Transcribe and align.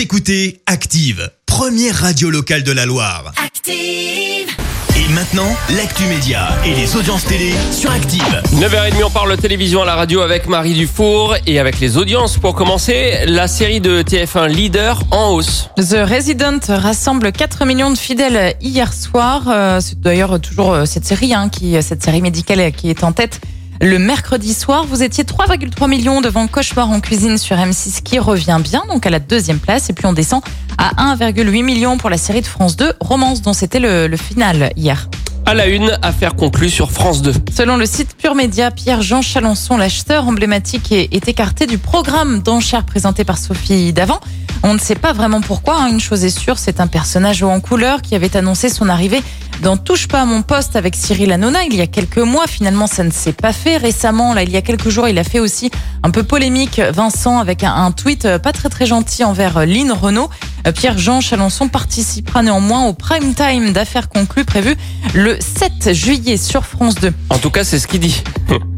Vous 0.00 0.04
écoutez 0.04 0.62
Active, 0.64 1.30
première 1.44 1.94
radio 1.94 2.30
locale 2.30 2.62
de 2.62 2.72
la 2.72 2.86
Loire. 2.86 3.34
Active. 3.36 4.48
Et 4.96 5.12
maintenant, 5.12 5.54
l'actu 5.76 6.04
média 6.04 6.48
et 6.64 6.74
les 6.74 6.96
audiences 6.96 7.26
télé 7.26 7.52
sur 7.70 7.90
Active. 7.90 8.42
9h30, 8.54 9.04
on 9.04 9.10
parle 9.10 9.36
télévision 9.36 9.82
à 9.82 9.84
la 9.84 9.96
radio 9.96 10.22
avec 10.22 10.48
Marie 10.48 10.72
Dufour 10.72 11.36
et 11.46 11.58
avec 11.58 11.80
les 11.80 11.98
audiences. 11.98 12.38
Pour 12.38 12.54
commencer, 12.54 13.26
la 13.26 13.46
série 13.46 13.82
de 13.82 14.00
TF1 14.00 14.48
Leader 14.48 15.02
en 15.10 15.34
hausse. 15.34 15.68
The 15.76 16.08
Resident 16.08 16.60
rassemble 16.70 17.30
4 17.30 17.66
millions 17.66 17.90
de 17.90 17.98
fidèles 17.98 18.56
hier 18.62 18.94
soir. 18.94 19.48
Euh, 19.48 19.80
C'est 19.82 20.00
d'ailleurs 20.00 20.40
toujours 20.40 20.72
euh, 20.72 20.86
cette 20.86 21.04
série, 21.04 21.34
hein, 21.34 21.50
qui, 21.50 21.76
cette 21.82 22.02
série 22.02 22.22
médicale 22.22 22.72
qui 22.72 22.88
est 22.88 23.04
en 23.04 23.12
tête. 23.12 23.42
Le 23.82 23.98
mercredi 23.98 24.52
soir, 24.52 24.84
vous 24.84 25.02
étiez 25.02 25.24
3,3 25.24 25.88
millions 25.88 26.20
devant 26.20 26.46
Cauchemar 26.46 26.90
en 26.90 27.00
cuisine 27.00 27.38
sur 27.38 27.56
M6 27.56 28.02
qui 28.02 28.18
revient 28.18 28.60
bien, 28.62 28.82
donc 28.88 29.06
à 29.06 29.10
la 29.10 29.20
deuxième 29.20 29.58
place. 29.58 29.88
Et 29.88 29.94
puis 29.94 30.04
on 30.04 30.12
descend 30.12 30.42
à 30.76 31.14
1,8 31.16 31.64
million 31.64 31.96
pour 31.96 32.10
la 32.10 32.18
série 32.18 32.42
de 32.42 32.46
France 32.46 32.76
2, 32.76 32.92
Romance, 33.00 33.40
dont 33.40 33.54
c'était 33.54 33.80
le, 33.80 34.06
le 34.06 34.16
final 34.18 34.70
hier. 34.76 35.08
À 35.46 35.54
la 35.54 35.66
une, 35.66 35.98
affaire 36.02 36.36
conclue 36.36 36.70
sur 36.70 36.92
France 36.92 37.22
2. 37.22 37.32
Selon 37.52 37.76
le 37.76 37.86
site 37.86 38.16
Pure 38.16 38.36
Média, 38.36 38.70
Pierre-Jean 38.70 39.20
Chalençon, 39.20 39.76
l'acheteur 39.76 40.28
emblématique, 40.28 40.92
est, 40.92 41.28
écarté 41.28 41.66
du 41.66 41.78
programme 41.78 42.40
d'enchères 42.40 42.84
présenté 42.84 43.24
par 43.24 43.36
Sophie 43.36 43.92
Davant. 43.92 44.20
On 44.62 44.74
ne 44.74 44.78
sait 44.78 44.94
pas 44.94 45.12
vraiment 45.12 45.40
pourquoi. 45.40 45.80
hein. 45.80 45.88
Une 45.88 46.00
chose 46.00 46.24
est 46.24 46.38
sûre, 46.38 46.58
c'est 46.58 46.80
un 46.80 46.86
personnage 46.86 47.42
haut 47.42 47.48
en 47.48 47.60
couleur 47.60 48.02
qui 48.02 48.14
avait 48.14 48.36
annoncé 48.36 48.68
son 48.68 48.88
arrivée 48.88 49.22
dans 49.62 49.76
Touche 49.76 50.08
pas 50.08 50.22
à 50.22 50.24
mon 50.24 50.42
poste 50.42 50.74
avec 50.76 50.94
Cyril 50.94 51.32
Hanouna 51.32 51.64
il 51.64 51.74
y 51.74 51.80
a 51.82 51.86
quelques 51.86 52.18
mois. 52.18 52.46
Finalement, 52.46 52.86
ça 52.86 53.04
ne 53.04 53.10
s'est 53.10 53.32
pas 53.32 53.52
fait. 53.52 53.76
Récemment, 53.76 54.32
là, 54.32 54.42
il 54.42 54.50
y 54.50 54.56
a 54.56 54.62
quelques 54.62 54.88
jours, 54.88 55.08
il 55.08 55.18
a 55.18 55.24
fait 55.24 55.40
aussi 55.40 55.70
un 56.02 56.10
peu 56.10 56.22
polémique, 56.22 56.80
Vincent, 56.92 57.38
avec 57.38 57.62
un, 57.62 57.74
un 57.74 57.92
tweet 57.92 58.24
euh, 58.24 58.38
pas 58.38 58.52
très 58.52 58.68
très 58.70 58.86
gentil 58.86 59.22
envers 59.22 59.58
euh, 59.58 59.64
Lynn 59.66 59.92
Renault. 59.92 60.30
Euh, 60.66 60.72
Pierre-Jean 60.72 61.20
Chalençon 61.20 61.68
participera 61.68 62.42
néanmoins 62.42 62.86
au 62.86 62.92
prime 62.92 63.34
time 63.34 63.72
d'affaires 63.72 64.08
conclues 64.08 64.44
prévu 64.44 64.76
le 65.14 65.38
7 65.40 65.92
juillet 65.92 66.36
sur 66.36 66.64
France 66.64 66.94
2. 66.96 67.12
En 67.30 67.38
tout 67.38 67.50
cas, 67.50 67.64
c'est 67.64 67.78
ce 67.78 67.86
qu'il 67.86 68.00
dit. 68.00 68.22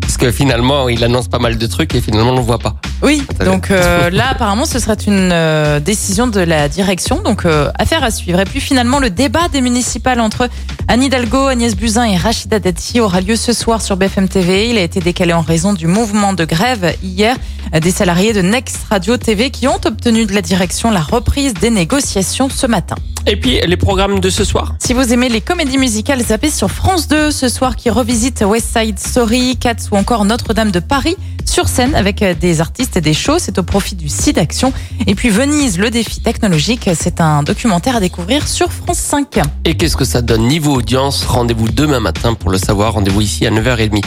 Parce 0.00 0.16
que 0.16 0.30
finalement, 0.32 0.88
il 0.88 1.04
annonce 1.04 1.28
pas 1.28 1.38
mal 1.38 1.56
de 1.56 1.66
trucs 1.66 1.94
et 1.94 2.00
finalement, 2.00 2.30
on 2.30 2.34
ne 2.34 2.38
le 2.38 2.44
voit 2.44 2.58
pas. 2.58 2.79
Oui, 3.02 3.22
donc 3.44 3.70
euh, 3.70 4.10
là 4.10 4.28
apparemment 4.30 4.66
ce 4.66 4.78
serait 4.78 4.94
une 5.06 5.30
euh, 5.32 5.80
décision 5.80 6.26
de 6.26 6.40
la 6.40 6.68
direction, 6.68 7.22
donc 7.22 7.46
euh, 7.46 7.70
affaire 7.78 8.04
à 8.04 8.10
suivre. 8.10 8.40
Et 8.40 8.44
puis 8.44 8.60
finalement 8.60 8.98
le 8.98 9.08
débat 9.08 9.48
des 9.48 9.62
municipales 9.62 10.20
entre 10.20 10.48
Anne 10.86 11.02
Hidalgo, 11.02 11.46
Agnès 11.46 11.74
Buzyn 11.74 12.04
et 12.04 12.16
Rachida 12.16 12.58
Dati 12.58 13.00
aura 13.00 13.22
lieu 13.22 13.36
ce 13.36 13.54
soir 13.54 13.80
sur 13.80 13.96
BFM 13.96 14.28
TV. 14.28 14.68
Il 14.68 14.76
a 14.76 14.82
été 14.82 15.00
décalé 15.00 15.32
en 15.32 15.40
raison 15.40 15.72
du 15.72 15.86
mouvement 15.86 16.34
de 16.34 16.44
grève 16.44 16.94
hier 17.02 17.36
des 17.72 17.90
salariés 17.90 18.32
de 18.32 18.42
Next 18.42 18.80
Radio 18.90 19.16
TV 19.16 19.50
qui 19.50 19.66
ont 19.68 19.80
obtenu 19.84 20.26
de 20.26 20.34
la 20.34 20.42
direction 20.42 20.90
la 20.90 21.00
reprise 21.00 21.54
des 21.54 21.70
négociations 21.70 22.48
ce 22.48 22.66
matin. 22.66 22.96
Et 23.26 23.36
puis, 23.36 23.60
les 23.64 23.76
programmes 23.76 24.18
de 24.18 24.30
ce 24.30 24.44
soir? 24.44 24.74
Si 24.78 24.94
vous 24.94 25.12
aimez 25.12 25.28
les 25.28 25.42
comédies 25.42 25.76
musicales, 25.76 26.20
zappez 26.22 26.50
sur 26.50 26.70
France 26.70 27.06
2 27.06 27.30
ce 27.30 27.48
soir 27.48 27.76
qui 27.76 27.90
revisite 27.90 28.42
West 28.46 28.76
Side 28.76 28.98
Story, 28.98 29.56
Cats 29.58 29.88
ou 29.92 29.96
encore 29.96 30.24
Notre-Dame 30.24 30.70
de 30.70 30.80
Paris 30.80 31.16
sur 31.48 31.68
scène 31.68 31.94
avec 31.94 32.22
des 32.38 32.60
artistes 32.60 32.96
et 32.96 33.00
des 33.00 33.14
shows. 33.14 33.38
C'est 33.38 33.58
au 33.58 33.62
profit 33.62 33.94
du 33.94 34.08
site 34.08 34.38
Action. 34.38 34.72
Et 35.06 35.14
puis 35.14 35.28
Venise, 35.30 35.78
le 35.78 35.90
défi 35.90 36.20
technologique, 36.20 36.88
c'est 36.94 37.20
un 37.20 37.42
documentaire 37.42 37.96
à 37.96 38.00
découvrir 38.00 38.46
sur 38.48 38.72
France 38.72 38.98
5. 38.98 39.40
Et 39.64 39.76
qu'est-ce 39.76 39.96
que 39.96 40.04
ça 40.04 40.22
donne 40.22 40.46
niveau 40.48 40.74
audience? 40.76 41.24
Rendez-vous 41.26 41.68
demain 41.68 42.00
matin 42.00 42.34
pour 42.34 42.50
le 42.50 42.58
savoir. 42.58 42.94
Rendez-vous 42.94 43.20
ici 43.20 43.46
à 43.46 43.50
9h30. 43.50 44.02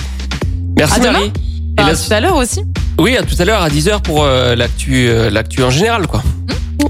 Merci 0.78 0.94
À 0.96 1.00
demain 1.00 1.12
Marie. 1.14 1.28
Et 1.28 1.32
Ah, 1.78 1.88
la- 1.90 1.96
tout 1.96 2.14
à 2.14 2.20
l'heure 2.20 2.36
aussi. 2.36 2.62
Oui, 3.00 3.18
à 3.18 3.24
tout 3.24 3.36
à 3.40 3.46
l'heure 3.46 3.62
à 3.64 3.70
10h 3.70 4.02
pour 4.02 4.24
euh, 4.24 4.56
l'actu 4.56 5.08
euh, 5.08 5.30
l'actu 5.32 5.64
en 5.64 5.70
général 5.72 6.06
quoi. 6.08 6.22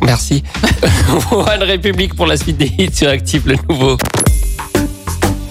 Merci. 0.02 0.44
One 1.32 1.64
République 1.64 2.16
pour 2.16 2.26
la 2.28 2.36
suite 2.38 2.58
des 2.58 2.72
hits 2.78 2.90
sur 2.94 3.08
Active 3.10 3.44
le 3.48 3.56
nouveau. 3.70 3.98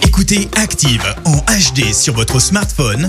Écoutez 0.07 0.49
Active 0.57 1.03
en 1.25 1.37
HD 1.39 1.93
sur 1.95 2.15
votre 2.15 2.39
smartphone, 2.41 3.09